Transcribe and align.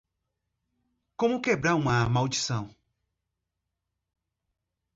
Como 1.15 1.39
quebrar 1.39 1.75
uma 1.75 2.09
maldição 2.09 2.75